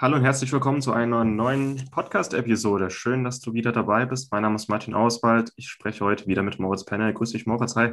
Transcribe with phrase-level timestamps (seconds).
[0.00, 2.88] Hallo und herzlich willkommen zu einer neuen Podcast-Episode.
[2.88, 4.32] Schön, dass du wieder dabei bist.
[4.32, 5.52] Mein Name ist Martin Auswald.
[5.56, 7.12] Ich spreche heute wieder mit Moritz Penner.
[7.12, 7.76] Grüß dich, Moritz.
[7.76, 7.92] Hi.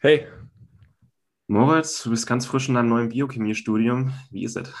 [0.00, 0.26] Hey.
[1.46, 4.12] Moritz, du bist ganz frisch in deinem neuen Biochemiestudium.
[4.32, 4.74] Wie ist es?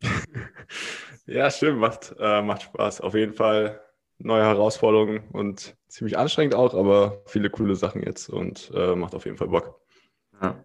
[1.26, 3.02] ja, schön, macht, äh, macht Spaß.
[3.02, 3.78] Auf jeden Fall
[4.16, 9.26] neue Herausforderungen und ziemlich anstrengend auch, aber viele coole Sachen jetzt und äh, macht auf
[9.26, 9.78] jeden Fall Bock.
[10.40, 10.64] Ja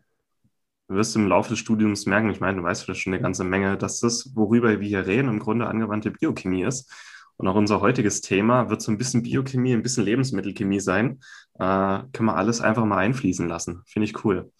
[0.87, 3.43] du wirst im Laufe des Studiums merken, ich meine, du weißt vielleicht schon eine ganze
[3.43, 6.91] Menge, dass das, worüber wir hier reden, im Grunde angewandte Biochemie ist.
[7.37, 11.19] Und auch unser heutiges Thema wird so ein bisschen Biochemie, ein bisschen Lebensmittelchemie sein.
[11.59, 13.83] Äh, können wir alles einfach mal einfließen lassen.
[13.85, 14.51] Finde ich cool.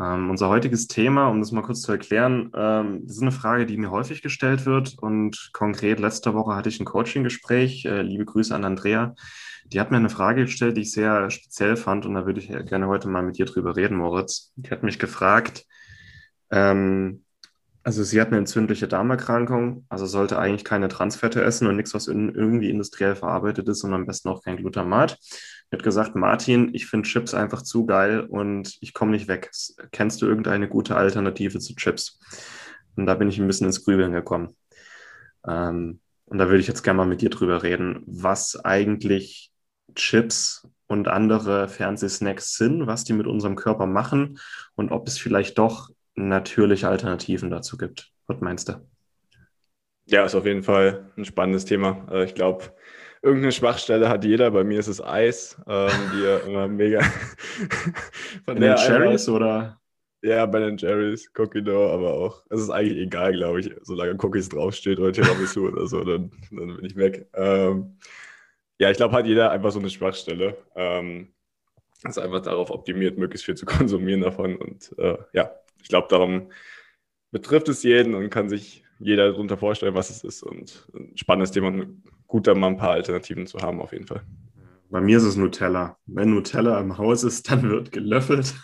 [0.00, 3.66] Ähm, unser heutiges Thema, um das mal kurz zu erklären, ähm, das ist eine Frage,
[3.66, 4.96] die mir häufig gestellt wird.
[4.98, 7.84] Und konkret letzte Woche hatte ich ein Coaching-Gespräch.
[7.84, 9.14] Äh, liebe Grüße an Andrea.
[9.66, 12.06] Die hat mir eine Frage gestellt, die ich sehr speziell fand.
[12.06, 14.52] Und da würde ich gerne heute mal mit dir drüber reden, Moritz.
[14.56, 15.66] Die hat mich gefragt,
[16.50, 17.24] ähm,
[17.82, 22.06] also sie hat eine entzündliche Darmerkrankung, also sollte eigentlich keine Transfette essen und nichts, was
[22.06, 25.18] in, irgendwie industriell verarbeitet ist und am besten auch kein Glutamat.
[25.70, 29.50] Sie hat gesagt, Martin, ich finde Chips einfach zu geil und ich komme nicht weg.
[29.92, 32.18] Kennst du irgendeine gute Alternative zu Chips?
[32.96, 34.56] Und da bin ich ein bisschen ins Grübeln gekommen.
[35.46, 39.50] Ähm, und da würde ich jetzt gerne mal mit dir drüber reden, was eigentlich
[39.94, 44.38] Chips und andere Fernsehsnacks sind, was die mit unserem Körper machen
[44.74, 48.10] und ob es vielleicht doch natürliche Alternativen dazu gibt.
[48.26, 48.86] Was meinst du?
[50.06, 52.06] Ja, ist auf jeden Fall ein spannendes Thema.
[52.10, 52.72] Äh, ich glaube,
[53.22, 54.50] irgendeine Schwachstelle hat jeder.
[54.50, 57.00] Bei mir ist es Eis, ähm, die immer mega.
[58.44, 59.80] Von In den Cherries oder?
[60.22, 62.42] Ja, bei den Cherries, Cookie Dough, aber auch.
[62.50, 66.76] Es ist eigentlich egal, glaube ich, solange Cookies draufsteht oder Tiramisu oder so, dann, dann
[66.76, 67.28] bin ich weg.
[67.34, 67.96] Ähm,
[68.80, 70.56] ja, ich glaube, hat jeder einfach so eine Schwachstelle.
[70.74, 71.28] Ähm,
[72.04, 74.56] ist einfach darauf optimiert, möglichst viel zu konsumieren davon.
[74.56, 75.52] Und äh, ja,
[75.82, 76.50] ich glaube, darum
[77.30, 80.42] betrifft es jeden und kann sich jeder darunter vorstellen, was es ist.
[80.42, 84.06] Und ein spannendes Thema und gut, da mal ein paar Alternativen zu haben, auf jeden
[84.06, 84.22] Fall.
[84.90, 85.98] Bei mir ist es Nutella.
[86.06, 88.54] Wenn Nutella im Haus ist, dann wird gelöffelt.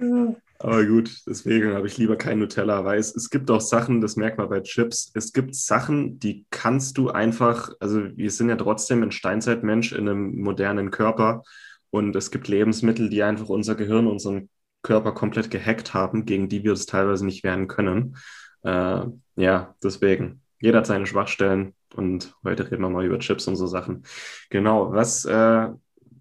[0.58, 4.16] Aber gut, deswegen habe ich lieber kein Nutella, weil es, es gibt auch Sachen, das
[4.16, 8.56] merkt man bei Chips, es gibt Sachen, die kannst du einfach, also wir sind ja
[8.56, 11.42] trotzdem ein Steinzeitmensch in einem modernen Körper
[11.90, 14.50] und es gibt Lebensmittel, die einfach unser Gehirn, unseren
[14.82, 18.16] Körper komplett gehackt haben, gegen die wir es teilweise nicht werden können.
[18.62, 19.04] Äh,
[19.36, 20.42] ja, deswegen.
[20.60, 24.04] Jeder hat seine Schwachstellen und heute reden wir mal über Chips und so Sachen.
[24.50, 25.68] Genau, was, äh,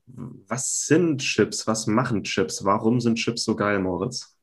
[0.07, 1.67] was sind Chips?
[1.67, 2.63] Was machen Chips?
[2.63, 4.37] Warum sind Chips so geil, Moritz?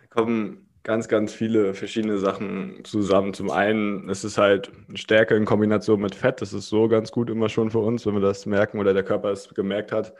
[0.00, 3.32] Da kommen ganz, ganz viele verschiedene Sachen zusammen.
[3.32, 6.42] Zum einen ist es halt Stärke in Kombination mit Fett.
[6.42, 9.04] Das ist so ganz gut immer schon für uns, wenn wir das merken oder der
[9.04, 10.12] Körper es gemerkt hat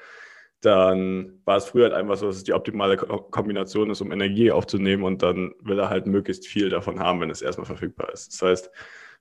[0.62, 4.52] dann war es früher halt einfach so, dass es die optimale Kombination ist, um Energie
[4.52, 8.32] aufzunehmen und dann will er halt möglichst viel davon haben, wenn es erstmal verfügbar ist.
[8.32, 8.70] Das heißt,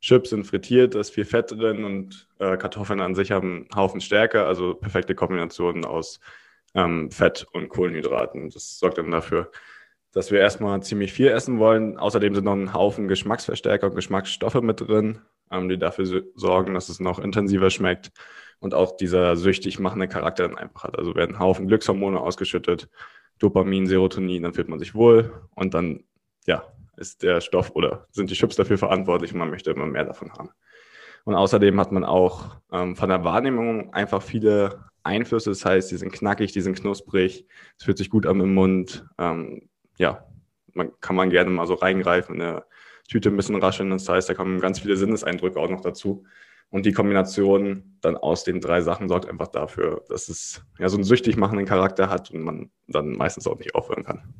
[0.01, 3.75] Chips sind frittiert, da ist viel Fett drin und äh, Kartoffeln an sich haben einen
[3.75, 6.19] Haufen Stärke, also perfekte Kombinationen aus
[6.75, 8.49] ähm, Fett und Kohlenhydraten.
[8.51, 9.51] Das sorgt dann dafür,
[10.11, 11.97] dass wir erstmal ziemlich viel essen wollen.
[11.97, 15.21] Außerdem sind noch ein Haufen Geschmacksverstärker und Geschmacksstoffe mit drin,
[15.51, 18.11] ähm, die dafür sorgen, dass es noch intensiver schmeckt
[18.61, 20.97] und auch dieser süchtig machende Charakter dann einfach hat.
[20.97, 22.87] Also werden Haufen Glückshormone ausgeschüttet,
[23.39, 26.03] Dopamin, Serotonin, dann fühlt man sich wohl und dann,
[26.45, 26.63] ja,
[26.95, 30.31] ist der Stoff oder sind die Chips dafür verantwortlich und man möchte immer mehr davon
[30.33, 30.51] haben.
[31.23, 35.49] Und außerdem hat man auch ähm, von der Wahrnehmung einfach viele Einflüsse.
[35.49, 39.05] Das heißt, die sind knackig, die sind knusprig, es fühlt sich gut an im Mund.
[39.17, 40.25] Ähm, ja,
[40.73, 42.67] man kann man gerne mal so reingreifen, in der
[43.09, 43.89] Tüte ein bisschen rascheln.
[43.89, 46.23] Das heißt, da kommen ganz viele Sinneseindrücke auch noch dazu.
[46.71, 50.95] Und die Kombination dann aus den drei Sachen sorgt einfach dafür, dass es ja so
[50.95, 54.33] einen süchtig machenden Charakter hat und man dann meistens auch nicht aufhören kann.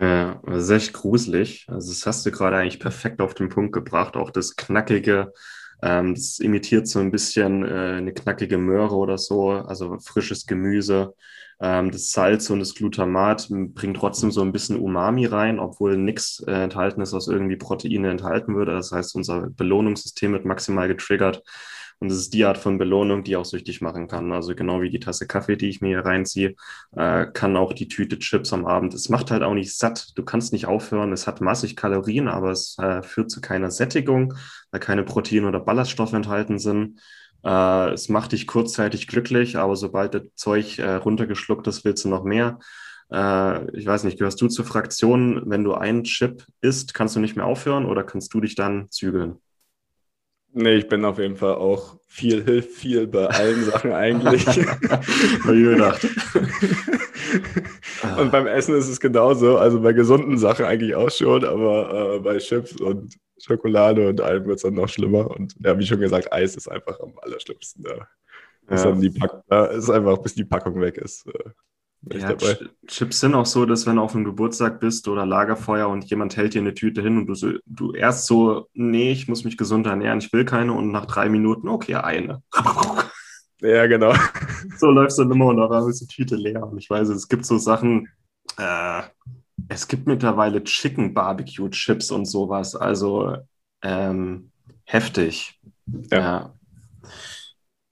[0.00, 0.40] Ja,
[0.70, 1.66] echt gruselig.
[1.68, 4.16] Also das hast du gerade eigentlich perfekt auf den Punkt gebracht.
[4.16, 5.32] Auch das Knackige,
[5.82, 11.14] ähm, das imitiert so ein bisschen äh, eine knackige Möhre oder so, also frisches Gemüse.
[11.60, 16.42] Ähm, das Salz und das Glutamat bringt trotzdem so ein bisschen Umami rein, obwohl nichts
[16.46, 18.72] äh, enthalten ist, was irgendwie Proteine enthalten würde.
[18.72, 21.42] Das heißt, unser Belohnungssystem wird maximal getriggert.
[22.00, 24.32] Und das ist die Art von Belohnung, die auch süchtig machen kann.
[24.32, 26.54] Also genau wie die Tasse Kaffee, die ich mir hier reinziehe,
[26.96, 28.94] äh, kann auch die Tüte Chips am Abend.
[28.94, 30.12] Es macht halt auch nicht satt.
[30.16, 31.12] Du kannst nicht aufhören.
[31.12, 34.34] Es hat massig Kalorien, aber es äh, führt zu keiner Sättigung,
[34.70, 37.00] weil keine Proteine oder Ballaststoffe enthalten sind.
[37.44, 42.08] Äh, es macht dich kurzzeitig glücklich, aber sobald das Zeug äh, runtergeschluckt ist, willst du
[42.08, 42.58] noch mehr.
[43.12, 47.20] Äh, ich weiß nicht, gehörst du zur Fraktion, wenn du einen Chip isst, kannst du
[47.20, 49.38] nicht mehr aufhören oder kannst du dich dann zügeln?
[50.52, 54.44] Nee, ich bin auf jeden Fall auch viel, hilft viel bei allen Sachen eigentlich.
[55.44, 56.06] Gedacht.
[58.18, 59.58] und beim Essen ist es genauso.
[59.58, 64.44] Also bei gesunden Sachen eigentlich auch schon, aber äh, bei Chips und Schokolade und allem
[64.44, 65.30] wird es dann noch schlimmer.
[65.30, 67.84] Und ja, wie schon gesagt, Eis ist einfach am allerschlimmsten.
[67.84, 68.08] Da
[68.74, 68.90] ist, ja.
[68.90, 71.26] dann die Pack da ist einfach, bis die Packung weg ist.
[71.26, 71.50] Äh,
[72.12, 72.34] ja,
[72.86, 76.36] Chips sind auch so, dass wenn du auf einem Geburtstag bist oder Lagerfeuer und jemand
[76.36, 79.58] hält dir eine Tüte hin und du, so, du erst so, nee, ich muss mich
[79.58, 82.42] gesund ernähren, ich will keine und nach drei Minuten, okay, eine.
[83.62, 84.14] Ja, genau.
[84.78, 86.66] So läufst du dann immer und dann ist die Tüte leer.
[86.66, 88.08] Und ich weiß, es gibt so Sachen,
[88.56, 89.02] äh,
[89.68, 93.36] es gibt mittlerweile Chicken Barbecue Chips und sowas, also
[93.82, 94.50] ähm,
[94.84, 95.60] heftig.
[96.10, 96.18] Ja.
[96.18, 96.54] ja.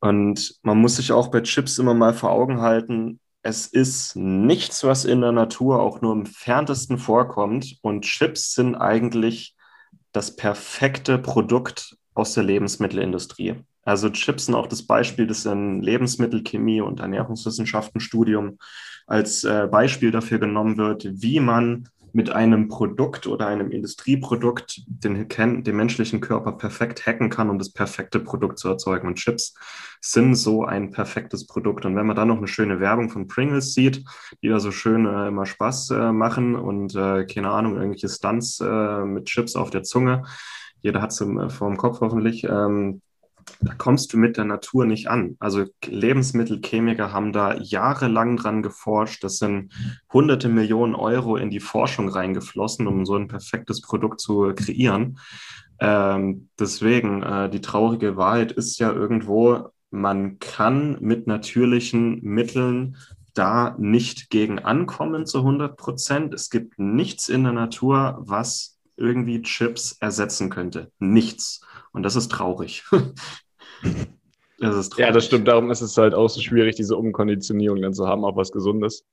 [0.00, 4.84] Und man muss sich auch bei Chips immer mal vor Augen halten, es ist nichts,
[4.84, 7.76] was in der Natur auch nur im ferntesten vorkommt.
[7.82, 9.54] Und Chips sind eigentlich
[10.12, 13.56] das perfekte Produkt aus der Lebensmittelindustrie.
[13.82, 18.58] Also Chips sind auch das Beispiel, das in Lebensmittelchemie und Ernährungswissenschaften-Studium
[19.06, 25.28] als äh, Beispiel dafür genommen wird, wie man mit einem Produkt oder einem Industrieprodukt den,
[25.28, 29.08] den menschlichen Körper perfekt hacken kann, um das perfekte Produkt zu erzeugen.
[29.08, 29.54] Und Chips
[30.00, 31.84] sind so ein perfektes Produkt.
[31.84, 34.04] Und wenn man dann noch eine schöne Werbung von Pringles sieht,
[34.42, 38.60] die da so schön äh, immer Spaß äh, machen und äh, keine Ahnung, irgendwelche Stunts
[38.60, 40.24] äh, mit Chips auf der Zunge,
[40.80, 43.02] jeder hat es äh, vor dem Kopf hoffentlich, ähm,
[43.60, 45.36] da kommst du mit der Natur nicht an.
[45.40, 49.24] Also Lebensmittelchemiker haben da jahrelang dran geforscht.
[49.24, 49.72] Das sind
[50.12, 55.18] hunderte Millionen Euro in die Forschung reingeflossen, um so ein perfektes Produkt zu kreieren.
[55.80, 62.96] Ähm, deswegen, äh, die traurige Wahrheit ist ja irgendwo, man kann mit natürlichen Mitteln
[63.34, 66.34] da nicht gegen ankommen zu 100 Prozent.
[66.34, 70.90] Es gibt nichts in der Natur, was irgendwie Chips ersetzen könnte.
[70.98, 71.64] Nichts.
[71.92, 72.84] Und das ist traurig.
[74.58, 75.06] das ist traurig.
[75.06, 75.48] Ja, das stimmt.
[75.48, 79.04] Darum ist es halt auch so schwierig, diese Umkonditionierung dann zu haben, auch was Gesundes.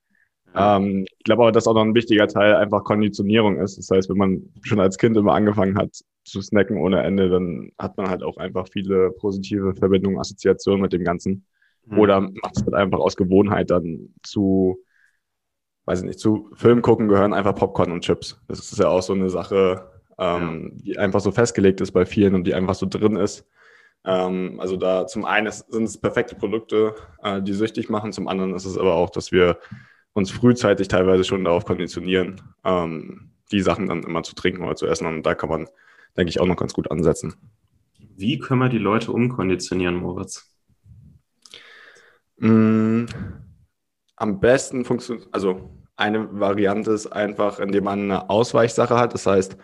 [0.53, 0.77] Ja.
[0.77, 3.77] Ähm, ich glaube aber, dass auch noch ein wichtiger Teil einfach Konditionierung ist.
[3.77, 5.91] Das heißt, wenn man schon als Kind immer angefangen hat
[6.23, 10.93] zu snacken ohne Ende, dann hat man halt auch einfach viele positive Verbindungen, Assoziationen mit
[10.93, 11.45] dem Ganzen.
[11.85, 11.99] Mhm.
[11.99, 14.79] Oder macht es halt einfach aus Gewohnheit dann zu,
[15.85, 18.39] weiß ich nicht, zu Film gucken gehören einfach Popcorn und Chips.
[18.47, 20.83] Das ist ja auch so eine Sache, ähm, ja.
[20.83, 23.47] die einfach so festgelegt ist bei vielen und die einfach so drin ist.
[24.03, 28.53] Ähm, also da zum einen sind es perfekte Produkte, äh, die süchtig machen, zum anderen
[28.53, 29.57] ist es aber auch, dass wir
[30.13, 34.87] uns frühzeitig teilweise schon darauf konditionieren, ähm, die Sachen dann immer zu trinken oder zu
[34.87, 35.07] essen.
[35.07, 35.67] Und da kann man,
[36.17, 37.35] denke ich, auch noch ganz gut ansetzen.
[38.15, 40.49] Wie können wir die Leute umkonditionieren, Moritz?
[42.37, 43.05] Mm,
[44.15, 49.13] am besten funktioniert, also eine Variante ist einfach, indem man eine Ausweichsache hat.
[49.13, 49.57] Das heißt,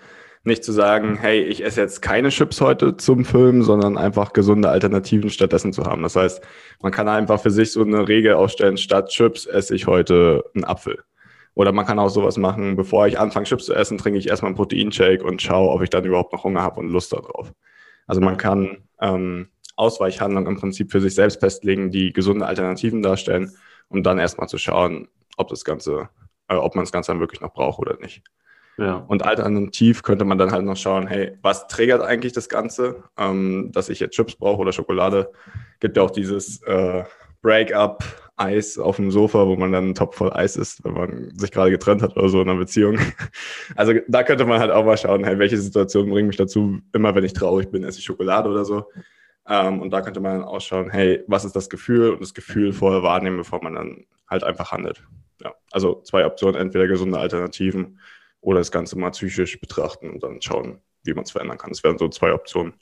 [0.43, 4.69] nicht zu sagen, hey, ich esse jetzt keine Chips heute zum Film, sondern einfach gesunde
[4.69, 6.01] Alternativen stattdessen zu haben.
[6.01, 6.41] Das heißt,
[6.81, 10.63] man kann einfach für sich so eine Regel aufstellen, statt Chips esse ich heute einen
[10.63, 10.99] Apfel.
[11.53, 14.49] Oder man kann auch sowas machen, bevor ich anfange Chips zu essen, trinke ich erstmal
[14.49, 17.51] einen Proteinshake und schaue, ob ich dann überhaupt noch Hunger habe und Lust darauf.
[18.07, 23.51] Also man kann ähm, Ausweichhandlungen im Prinzip für sich selbst festlegen, die gesunde Alternativen darstellen,
[23.91, 25.07] um dann erstmal zu schauen,
[25.37, 26.09] ob das Ganze,
[26.47, 28.23] äh, ob man das Ganze dann wirklich noch braucht oder nicht.
[28.77, 28.95] Ja.
[28.95, 33.71] Und alternativ könnte man dann halt noch schauen, hey, was triggert eigentlich das Ganze, ähm,
[33.73, 35.31] dass ich jetzt Chips brauche oder Schokolade?
[35.79, 37.03] Gibt ja auch dieses äh,
[37.41, 38.03] Break-up
[38.37, 41.51] Eis auf dem Sofa, wo man dann einen Topf voll Eis isst, wenn man sich
[41.51, 42.97] gerade getrennt hat oder so in einer Beziehung.
[43.75, 47.13] Also da könnte man halt auch mal schauen, hey, welche Situationen bringen mich dazu, immer
[47.15, 48.85] wenn ich traurig bin, esse ich Schokolade oder so.
[49.51, 52.71] Ähm, und da könnte man dann ausschauen, hey, was ist das Gefühl und das Gefühl
[52.71, 55.03] vorher wahrnehmen, bevor man dann halt einfach handelt.
[55.43, 57.99] Ja, also zwei Optionen, entweder gesunde Alternativen
[58.39, 61.71] oder das Ganze mal psychisch betrachten und dann schauen, wie man es verändern kann.
[61.71, 62.75] Das wären so zwei Optionen,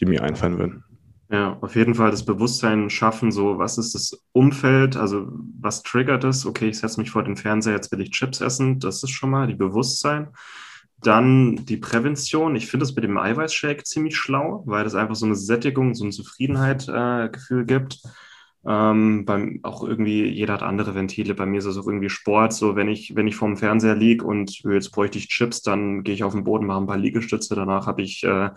[0.00, 0.84] die mir einfallen würden.
[1.30, 5.28] Ja, auf jeden Fall das Bewusstsein schaffen, so was ist das Umfeld, also
[5.58, 6.44] was triggert es?
[6.44, 9.30] Okay, ich setze mich vor den Fernseher, jetzt will ich Chips essen, das ist schon
[9.30, 10.28] mal die Bewusstsein.
[11.02, 12.54] Dann die Prävention.
[12.54, 16.04] Ich finde das mit dem Eiweißshake ziemlich schlau, weil das einfach so eine Sättigung, so
[16.04, 18.00] ein Zufriedenheitsgefühl äh, gibt.
[18.64, 21.34] Ähm, beim, auch irgendwie, jeder hat andere Ventile.
[21.34, 22.52] Bei mir ist es auch irgendwie Sport.
[22.52, 26.14] So, wenn ich, wenn ich vorm Fernseher liege und jetzt bräuchte ich Chips, dann gehe
[26.14, 27.56] ich auf den Boden, mache ein paar Liegestütze.
[27.56, 28.50] Danach habe ich äh,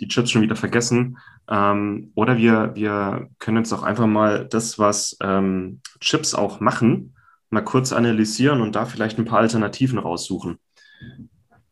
[0.00, 1.18] die Chips schon wieder vergessen.
[1.48, 7.14] Ähm, oder wir, wir können jetzt auch einfach mal das, was ähm, Chips auch machen,
[7.50, 10.58] mal kurz analysieren und da vielleicht ein paar Alternativen raussuchen.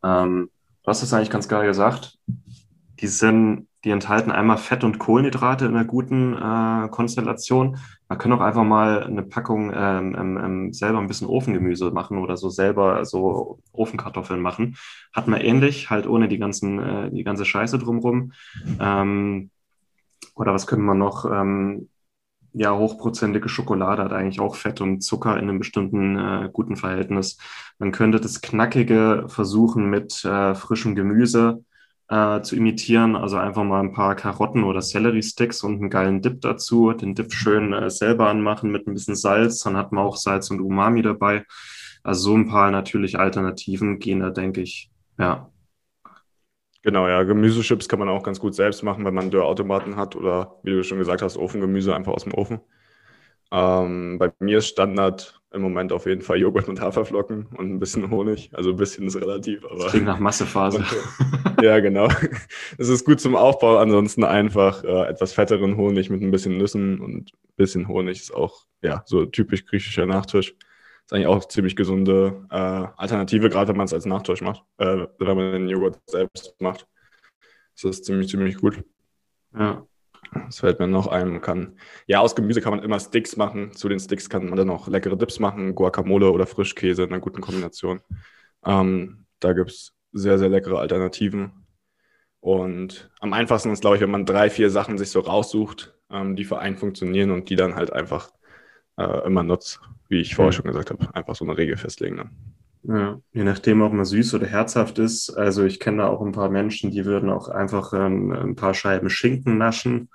[0.05, 0.49] Ähm,
[0.83, 2.19] du hast das eigentlich ganz geil gesagt.
[2.99, 7.77] Die sind die enthalten einmal Fett und Kohlenhydrate in einer guten äh, Konstellation.
[8.09, 12.35] Man kann auch einfach mal eine Packung ähm, ähm, selber ein bisschen Ofengemüse machen oder
[12.35, 14.75] so selber so Ofenkartoffeln machen.
[15.13, 18.31] Hat man ähnlich, halt ohne die ganzen, äh, die ganze Scheiße drumrum.
[18.79, 19.51] Ähm,
[20.33, 21.25] oder was können wir noch?
[21.31, 21.89] Ähm,
[22.57, 27.37] ja, hochprozentige Schokolade hat eigentlich auch Fett und Zucker in einem bestimmten äh, guten Verhältnis.
[27.79, 31.65] Man könnte das Knackige versuchen mit äh, frischem Gemüse
[32.07, 33.17] äh, zu imitieren.
[33.17, 36.93] Also einfach mal ein paar Karotten oder Celery-Sticks und einen geilen Dip dazu.
[36.93, 39.59] Den Dip schön äh, selber anmachen mit ein bisschen Salz.
[39.59, 41.43] Dann hat man auch Salz und Umami dabei.
[42.03, 44.89] Also so ein paar natürlich Alternativen gehen da, denke ich.
[45.17, 45.49] Ja.
[46.85, 47.23] Genau, ja.
[47.23, 50.83] Gemüsechips kann man auch ganz gut selbst machen, wenn man Dörrautomaten hat oder wie du
[50.83, 52.59] schon gesagt hast, Ofengemüse einfach aus dem Ofen.
[53.51, 57.79] Ähm, bei mir ist Standard im Moment auf jeden Fall Joghurt und Haferflocken und ein
[57.79, 58.51] bisschen Honig.
[58.53, 59.65] Also ein bisschen ist relativ.
[59.65, 60.85] Aber das klingt nach Massephase.
[61.61, 62.07] ja, genau.
[62.77, 63.77] Es ist gut zum Aufbau.
[63.77, 68.35] Ansonsten einfach äh, etwas fetteren Honig mit ein bisschen Nüssen und ein bisschen Honig ist
[68.35, 70.55] auch ja so typisch griechischer Nachtisch.
[71.05, 75.05] Ist eigentlich auch ziemlich gesunde äh, Alternative, gerade wenn man es als Nachtisch macht, äh,
[75.19, 76.87] wenn man den Joghurt selbst macht.
[77.75, 78.83] Das ist ziemlich, ziemlich gut.
[79.55, 79.85] Ja.
[80.33, 81.29] Das fällt mir noch ein.
[81.29, 83.71] Man kann, ja, aus Gemüse kann man immer Sticks machen.
[83.73, 87.19] Zu den Sticks kann man dann auch leckere Dips machen, Guacamole oder Frischkäse in einer
[87.19, 88.01] guten Kombination.
[88.65, 91.65] Ähm, da gibt es sehr, sehr leckere Alternativen.
[92.39, 96.35] Und am einfachsten ist, glaube ich, wenn man drei, vier Sachen sich so raussucht, ähm,
[96.35, 98.31] die für einen funktionieren und die dann halt einfach
[98.97, 101.13] äh, immer nutzt, wie ich vorher schon gesagt habe.
[101.15, 102.17] Einfach so eine Regel festlegen.
[102.17, 102.29] Dann.
[102.87, 105.31] Ja, je nachdem, ob man süß oder herzhaft ist.
[105.31, 108.73] Also ich kenne da auch ein paar Menschen, die würden auch einfach ähm, ein paar
[108.73, 110.09] Scheiben Schinken naschen.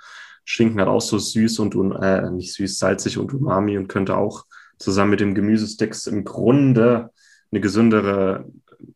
[0.44, 4.44] Schinken hat auch so süß und äh, nicht süß, salzig und umami und könnte auch
[4.78, 7.10] zusammen mit dem Gemüsesticks im Grunde
[7.50, 8.46] eine gesündere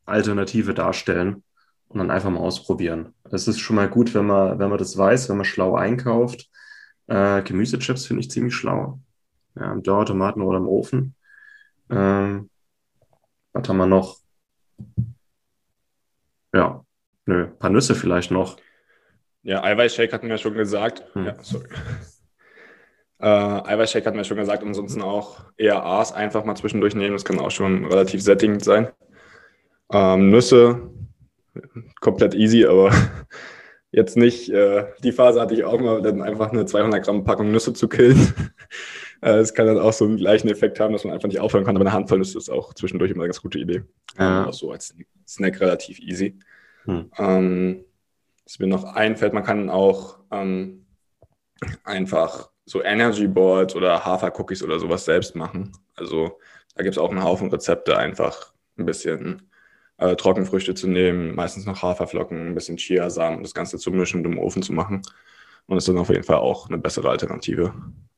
[0.07, 1.43] Alternative darstellen
[1.88, 3.12] und dann einfach mal ausprobieren.
[3.31, 6.49] Es ist schon mal gut, wenn man, wenn man das weiß, wenn man schlau einkauft.
[7.07, 9.00] Äh, Gemüsechips finde ich ziemlich schlau.
[9.56, 11.14] Ja, im Dörrautomaten oder im Ofen.
[11.90, 12.50] Ähm,
[13.52, 14.18] was haben wir noch?
[16.52, 16.84] Ja,
[17.26, 18.56] nö, ein paar Nüsse vielleicht noch.
[19.42, 21.04] Ja, Eiweißshake hatten wir schon gesagt.
[21.14, 21.26] Hm.
[21.26, 21.68] Ja, sorry.
[23.20, 27.14] Äh, Eiweißshake hatten wir schon gesagt, ansonsten auch eher A's einfach mal zwischendurch nehmen.
[27.14, 28.88] Das kann auch schon relativ sättigend sein.
[29.90, 30.90] Ähm, Nüsse,
[32.00, 32.90] komplett easy, aber
[33.92, 34.50] jetzt nicht.
[34.50, 37.88] Äh, die Phase hatte ich auch mal, dann einfach eine 200 Gramm Packung Nüsse zu
[37.88, 38.34] killen.
[39.21, 41.64] Äh, es kann dann auch so einen gleichen Effekt haben, dass man einfach nicht aufhören
[41.64, 43.83] kann, aber eine Handvoll ist das auch zwischendurch immer eine ganz gute Idee.
[44.18, 44.47] Ja.
[44.47, 44.94] Auch so als
[45.26, 46.38] Snack relativ easy.
[46.85, 47.11] Hm.
[47.18, 47.85] Ähm,
[48.44, 50.87] was mir noch einfällt, man kann auch ähm,
[51.85, 55.73] einfach so Energy Boards oder Hafer-Cookies oder sowas selbst machen.
[55.97, 56.38] Also
[56.75, 59.50] da gibt es auch einen Haufen Rezepte, einfach ein bisschen
[59.99, 64.33] äh, Trockenfrüchte zu nehmen, meistens noch Haferflocken, ein bisschen Chiasamen, das Ganze zu mischen und
[64.33, 65.02] im Ofen zu machen.
[65.66, 67.75] Und das ist dann auf jeden Fall auch eine bessere Alternative.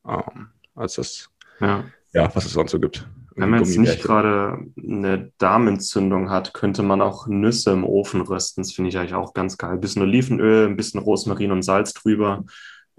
[0.07, 1.29] Ähm, als das,
[1.59, 1.83] ja.
[2.13, 3.07] ja, was es sonst so gibt.
[3.35, 8.63] Wenn man jetzt nicht gerade eine Darmentzündung hat, könnte man auch Nüsse im Ofen rösten.
[8.63, 9.73] Das finde ich eigentlich auch ganz geil.
[9.73, 12.45] Ein bisschen Olivenöl, ein bisschen Rosmarin und Salz drüber.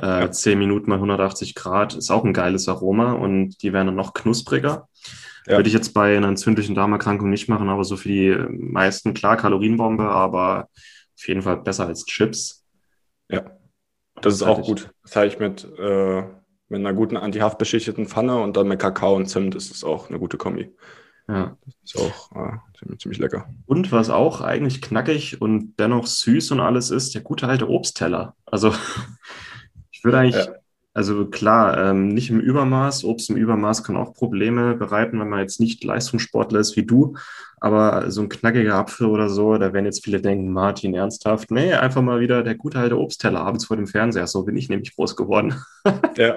[0.01, 0.31] Äh, ja.
[0.31, 4.15] 10 Minuten mal 180 Grad ist auch ein geiles Aroma und die werden dann noch
[4.15, 4.89] knuspriger.
[5.47, 5.57] Ja.
[5.57, 9.37] Würde ich jetzt bei einer entzündlichen Darmerkrankung nicht machen, aber so für die meisten, klar,
[9.37, 10.69] Kalorienbombe, aber
[11.17, 12.65] auf jeden Fall besser als Chips.
[13.29, 13.45] Ja,
[14.21, 14.91] das ist auch gut.
[15.03, 16.23] Das habe ich mit äh,
[16.69, 20.19] mit einer guten antihaftbeschichteten Pfanne und dann mit Kakao und Zimt ist es auch eine
[20.19, 20.75] gute Kombi.
[21.29, 21.57] Ja.
[21.65, 23.49] Das ist auch äh, ziemlich, ziemlich, lecker.
[23.67, 28.35] Und was auch eigentlich knackig und dennoch süß und alles ist, der gute alte Obstteller.
[28.47, 28.73] Also
[29.91, 30.55] ich würde eigentlich, ja.
[30.99, 33.05] Also klar, ähm, nicht im Übermaß.
[33.05, 37.15] Obst im Übermaß kann auch Probleme bereiten, wenn man jetzt nicht Leistungssportler ist wie du.
[37.61, 41.53] Aber so ein knackiger Apfel oder so, da werden jetzt viele denken, Martin, ernsthaft.
[41.53, 44.27] Nee, einfach mal wieder der gute alte Obstteller abends vor dem Fernseher.
[44.27, 45.55] So bin ich nämlich groß geworden.
[46.17, 46.37] ja.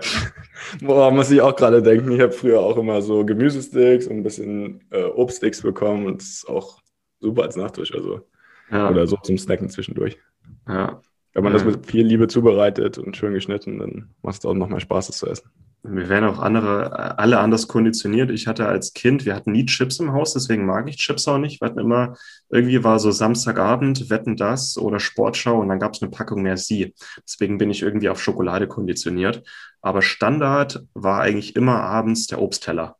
[0.79, 2.11] Boah, muss ich auch gerade denken.
[2.11, 6.27] Ich habe früher auch immer so Gemüsesticks und ein bisschen äh, Obststicks bekommen und das
[6.27, 6.79] ist auch
[7.19, 7.95] super als Nachtisch.
[7.95, 8.21] Also.
[8.69, 8.91] Ja.
[8.91, 10.19] Oder so zum Snacken zwischendurch.
[10.67, 11.01] Ja.
[11.33, 11.59] Wenn man ja.
[11.59, 15.07] das mit viel Liebe zubereitet und schön geschnitten, dann macht es auch noch mal Spaß,
[15.07, 15.49] das zu essen.
[15.83, 18.31] wir werden auch andere, alle anders konditioniert.
[18.31, 21.37] Ich hatte als Kind, wir hatten nie Chips im Haus, deswegen mag ich Chips auch
[21.37, 21.61] nicht.
[21.61, 22.15] Wir hatten immer,
[22.49, 26.93] irgendwie war so Samstagabend, Wetten das oder Sportschau und dann gab es eine Packung Merci.
[27.23, 29.43] Deswegen bin ich irgendwie auf Schokolade konditioniert.
[29.81, 32.97] Aber Standard war eigentlich immer abends der Obstteller.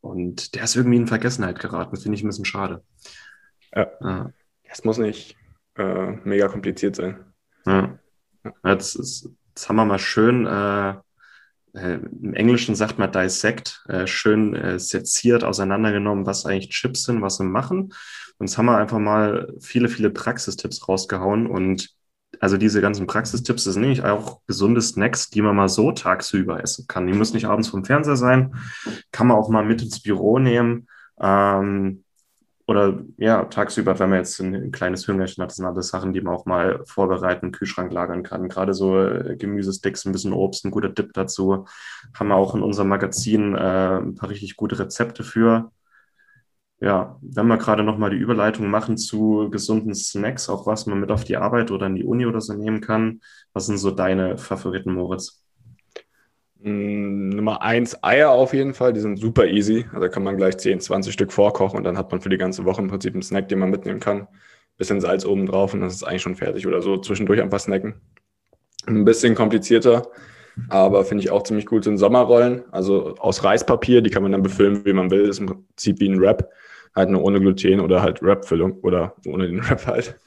[0.00, 1.90] Und der ist irgendwie in Vergessenheit geraten.
[1.92, 2.84] Das finde ich ein bisschen schade.
[3.74, 3.88] Ja.
[4.00, 4.30] ja.
[4.68, 5.34] Das muss nicht
[5.76, 7.24] äh, mega kompliziert sein.
[7.68, 7.98] Ja.
[8.64, 10.94] Jetzt, jetzt, haben wir mal schön äh,
[11.74, 17.22] äh, im Englischen sagt man dissect, äh, schön äh, seziert, auseinandergenommen, was eigentlich Chips sind,
[17.22, 17.92] was sie machen.
[18.38, 21.46] Und jetzt haben wir einfach mal viele, viele Praxistipps rausgehauen.
[21.46, 21.90] Und
[22.40, 26.62] also diese ganzen Praxistipps das sind nämlich auch gesunde Snacks, die man mal so tagsüber
[26.62, 27.06] essen kann.
[27.06, 28.54] Die müssen nicht abends vom Fernseher sein,
[29.12, 30.88] kann man auch mal mit ins Büro nehmen.
[31.20, 32.04] Ähm,
[32.68, 36.20] oder ja, tagsüber, wenn man jetzt ein, ein kleines Hüngerchen hat, sind alles Sachen, die
[36.20, 38.48] man auch mal vorbereiten, im Kühlschrank lagern kann.
[38.50, 41.66] Gerade so äh, Gemüsesticks, ein bisschen Obst, ein guter Dip dazu.
[42.14, 45.72] Haben wir auch in unserem Magazin äh, ein paar richtig gute Rezepte für.
[46.80, 51.10] Ja, wenn wir gerade nochmal die Überleitung machen zu gesunden Snacks, auch was man mit
[51.10, 53.20] auf die Arbeit oder in die Uni oder so nehmen kann.
[53.54, 55.42] Was sind so deine Favoriten, Moritz?
[56.60, 59.86] Mm, Nummer eins Eier auf jeden Fall, die sind super easy.
[59.92, 62.64] Also kann man gleich 10, 20 Stück vorkochen und dann hat man für die ganze
[62.64, 64.26] Woche im Prinzip einen Snack, den man mitnehmen kann.
[64.76, 66.96] Bisschen Salz oben drauf und das ist eigentlich schon fertig oder so.
[66.98, 68.00] Zwischendurch einfach snacken.
[68.86, 70.08] Ein bisschen komplizierter,
[70.68, 72.64] aber finde ich auch ziemlich gut sind Sommerrollen.
[72.72, 75.26] Also aus Reispapier, die kann man dann befüllen, wie man will.
[75.26, 76.50] Das ist im Prinzip wie ein Wrap.
[76.94, 80.18] Halt nur ohne Gluten oder halt Wrap-Füllung oder ohne den Wrap halt.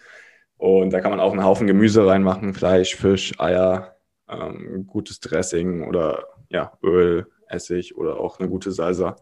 [0.58, 3.96] Und da kann man auch einen Haufen Gemüse reinmachen, Fleisch, Fisch, Eier,
[4.32, 9.16] ähm, gutes Dressing oder ja, Öl, Essig oder auch eine gute Salsa.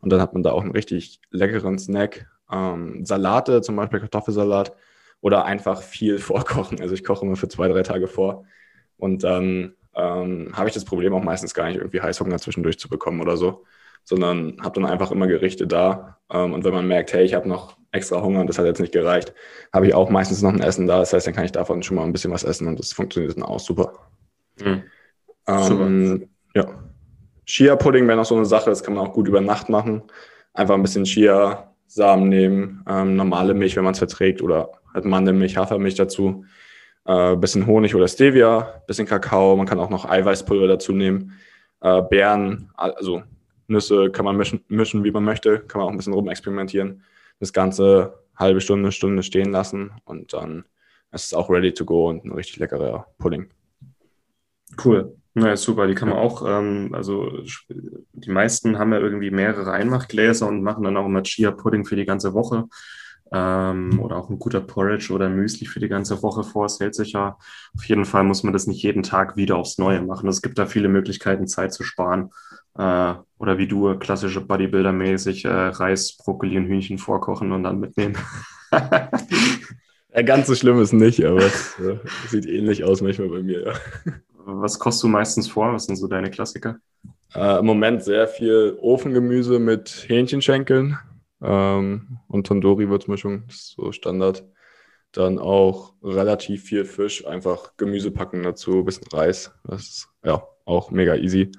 [0.00, 2.28] Und dann hat man da auch einen richtig leckeren Snack.
[2.50, 4.72] Ähm, Salate, zum Beispiel Kartoffelsalat
[5.20, 6.80] oder einfach viel vorkochen.
[6.80, 8.44] Also ich koche immer für zwei, drei Tage vor
[8.98, 12.88] und dann ähm, habe ich das Problem auch meistens gar nicht irgendwie Heißhunger zwischendurch zu
[12.88, 13.64] bekommen oder so,
[14.04, 16.18] sondern habe dann einfach immer Gerichte da.
[16.30, 18.80] Ähm, und wenn man merkt, hey, ich habe noch extra Hunger und das hat jetzt
[18.80, 19.34] nicht gereicht,
[19.72, 20.98] habe ich auch meistens noch ein Essen da.
[20.98, 23.36] Das heißt, dann kann ich davon schon mal ein bisschen was essen und das funktioniert
[23.36, 23.94] dann auch super.
[24.60, 24.82] Mhm.
[25.46, 26.66] Ähm, ja.
[27.46, 30.02] Chia-Pudding wäre noch so eine Sache, das kann man auch gut über Nacht machen.
[30.52, 35.56] Einfach ein bisschen Chia-Samen nehmen, ähm, normale Milch, wenn man es verträgt, oder halt Mandelmilch,
[35.56, 36.44] Hafermilch dazu.
[37.04, 41.34] Äh, bisschen Honig oder Stevia, bisschen Kakao, man kann auch noch Eiweißpulver dazu nehmen.
[41.80, 43.22] Äh, Beeren, also
[43.68, 47.02] Nüsse kann man mischen, mischen, wie man möchte, kann man auch ein bisschen rumexperimentieren.
[47.38, 50.64] Das Ganze halbe Stunde, Stunde stehen lassen und dann
[51.12, 53.48] ist es auch ready to go und ein richtig leckerer Pudding.
[54.82, 55.16] Cool.
[55.34, 55.86] Ja, super.
[55.86, 57.30] Die kann man auch, ähm, also
[57.68, 62.06] die meisten haben ja irgendwie mehrere Einmachgläser und machen dann auch immer Chia-Pudding für die
[62.06, 62.64] ganze Woche.
[63.32, 66.66] Ähm, oder auch ein guter Porridge oder Müsli für die ganze Woche vor.
[66.66, 67.36] Es hält sich ja.
[67.74, 70.28] Auf jeden Fall muss man das nicht jeden Tag wieder aufs Neue machen.
[70.28, 72.30] Es gibt da viele Möglichkeiten, Zeit zu sparen.
[72.78, 78.16] Äh, oder wie du, klassische Bodybuilder-mäßig äh, Reis, Brokkoli und Hühnchen vorkochen und dann mitnehmen.
[78.72, 83.66] ja, ganz so schlimm ist nicht, aber es äh, sieht ähnlich aus manchmal bei mir,
[83.66, 83.72] ja.
[84.48, 85.72] Was kostest du meistens vor?
[85.72, 86.76] Was sind so deine Klassiker?
[87.34, 90.96] Äh, Im Moment sehr viel Ofengemüse mit Hähnchenschenkeln
[91.42, 94.44] ähm, und Tandoori-Würzmischung, das ist so Standard.
[95.10, 99.52] Dann auch relativ viel Fisch, einfach Gemüse packen dazu, ein bisschen Reis.
[99.64, 101.50] Das ist ja auch mega easy.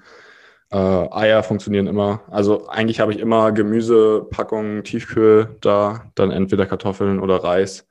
[0.71, 2.21] Äh, Eier funktionieren immer.
[2.29, 7.85] Also eigentlich habe ich immer Gemüsepackungen, Tiefkühl da, dann entweder Kartoffeln oder Reis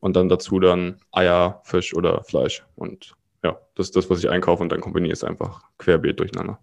[0.00, 2.66] und dann dazu dann Eier, Fisch oder Fleisch.
[2.74, 6.18] Und ja, das ist das, was ich einkaufe und dann kombiniere ich es einfach querbeet
[6.18, 6.58] durcheinander.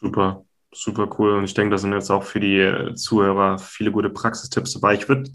[0.00, 1.36] Super, super cool.
[1.38, 4.94] Und ich denke, da sind jetzt auch für die äh, Zuhörer viele gute Praxistipps dabei.
[4.94, 5.30] Ich würde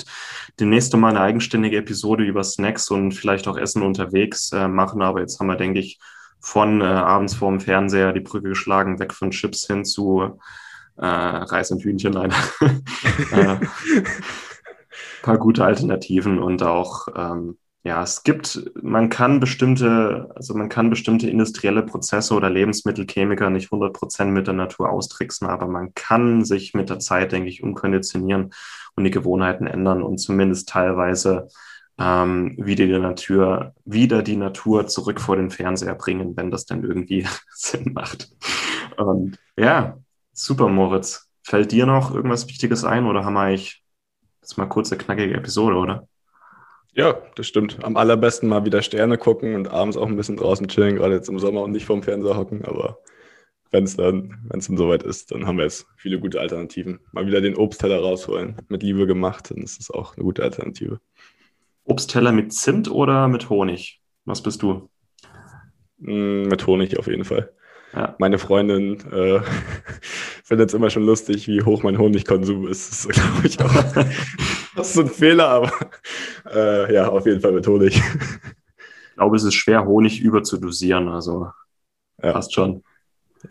[0.60, 5.22] demnächst mal eine eigenständige Episode über Snacks und vielleicht auch Essen unterwegs äh, machen, aber
[5.22, 6.00] jetzt haben wir, denke ich,
[6.42, 10.38] von äh, abends vorm Fernseher die Brücke geschlagen, weg von Chips hin zu
[10.98, 12.14] äh, Reis und Hühnchen.
[12.14, 12.34] Nein.
[13.32, 13.58] äh,
[15.22, 20.90] paar gute Alternativen und auch ähm, ja, es gibt, man kann bestimmte, also man kann
[20.90, 26.74] bestimmte industrielle Prozesse oder Lebensmittelchemiker nicht 100% mit der Natur austricksen, aber man kann sich
[26.74, 28.54] mit der Zeit, denke ich, umkonditionieren
[28.96, 31.50] und die Gewohnheiten ändern und zumindest teilweise
[31.98, 36.86] ähm, wieder die Natur, wieder die Natur zurück vor den Fernseher bringen, wenn das denn
[36.86, 38.30] irgendwie Sinn macht.
[38.96, 39.98] Und ja,
[40.32, 41.30] super, Moritz.
[41.44, 43.84] Fällt dir noch irgendwas Wichtiges ein oder haben wir eigentlich
[44.42, 46.08] jetzt mal kurze, knackige Episode, oder?
[46.96, 47.84] Ja, das stimmt.
[47.84, 51.28] Am allerbesten mal wieder Sterne gucken und abends auch ein bisschen draußen chillen, gerade jetzt
[51.28, 52.64] im Sommer und nicht vorm Fernseher hocken.
[52.66, 53.00] Aber
[53.72, 57.00] wenn es dann, wenn es dann soweit ist, dann haben wir jetzt viele gute Alternativen.
[57.12, 61.00] Mal wieder den Obstteller rausholen, mit Liebe gemacht, dann ist das auch eine gute Alternative.
[61.84, 64.00] Obstteller mit Zimt oder mit Honig?
[64.26, 64.90] Was bist du?
[65.98, 67.52] Mm, mit Honig auf jeden Fall.
[67.94, 68.16] Ja.
[68.18, 69.42] Meine Freundin äh,
[70.44, 72.92] findet es immer schon lustig, wie hoch mein Honigkonsum ist.
[72.92, 73.74] Das ist, glaube ich, auch
[74.76, 75.72] das ist so ein Fehler, aber
[76.52, 77.96] äh, ja, auf jeden Fall mit Honig.
[77.96, 81.52] Ich glaube, es ist schwer, Honig überzudosieren, also
[82.22, 82.34] ja.
[82.34, 82.84] passt schon.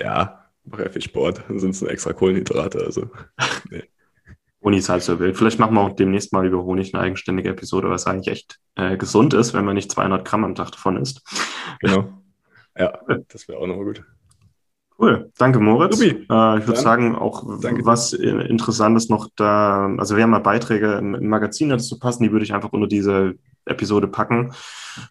[0.01, 3.11] Ja, mache ja viel Sport, dann sind es nur extra Kohlenhydrate, also
[3.71, 3.85] nee.
[4.65, 5.37] Honig ist halt so wild.
[5.37, 8.97] Vielleicht machen wir auch demnächst mal über Honig eine eigenständige Episode, was eigentlich echt äh,
[8.97, 11.23] gesund ist, wenn man nicht 200 Gramm am Tag davon isst.
[11.81, 12.13] Genau.
[12.79, 12.97] Ja,
[13.29, 14.05] das wäre auch nochmal gut.
[15.03, 16.01] Cool, danke Moritz.
[16.01, 17.85] Äh, ich würde sagen, auch danke.
[17.85, 22.31] was Interessantes noch da, also wir haben mal Beiträge im, im Magazin dazu passen, die
[22.31, 23.35] würde ich einfach unter diese
[23.65, 24.53] Episode packen.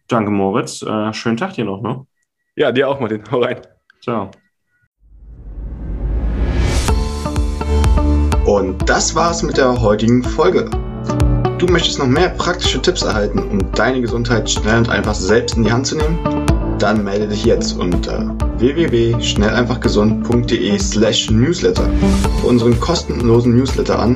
[0.08, 2.06] Danke Moritz, äh, schönen Tag dir noch, ne?
[2.56, 3.60] Ja, dir auch Martin, hau rein.
[4.02, 4.32] Ciao.
[8.46, 10.70] Und das war's mit der heutigen Folge.
[11.58, 15.64] Du möchtest noch mehr praktische Tipps erhalten, um deine Gesundheit schnell und einfach selbst in
[15.64, 16.51] die Hand zu nehmen?
[16.82, 21.88] Dann melde dich jetzt unter www.schnelleinfachgesund.de slash newsletter
[22.40, 24.16] für unseren kostenlosen Newsletter an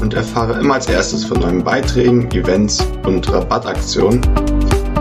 [0.00, 4.22] und erfahre immer als erstes von neuen Beiträgen, Events und Rabattaktionen.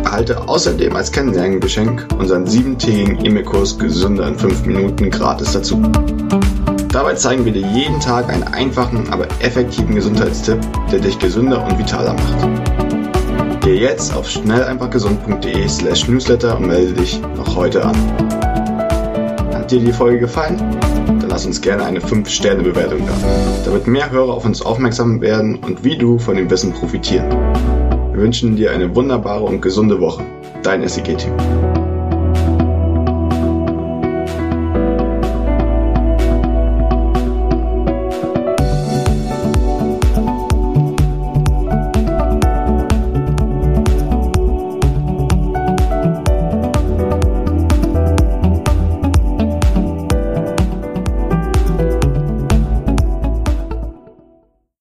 [0.03, 5.81] Erhalte außerdem als Kennenlerngeschenk unseren siebentägigen E-Mail-Kurs Gesünder in 5 Minuten gratis dazu.
[6.91, 10.59] Dabei zeigen wir dir jeden Tag einen einfachen, aber effektiven Gesundheitstipp,
[10.91, 12.86] der dich gesünder und vitaler macht.
[13.67, 17.97] Geh jetzt auf schnelleinfachgesund.de slash newsletter und melde dich noch heute an.
[19.53, 20.55] Hat dir die Folge gefallen?
[21.05, 23.13] Dann lass uns gerne eine 5-Sterne-Bewertung da,
[23.65, 27.29] damit mehr Hörer auf uns aufmerksam werden und wie du von dem Wissen profitieren.
[28.13, 30.23] Wir wünschen dir eine wunderbare und gesunde Woche.
[30.63, 31.33] Dein SEG-Team.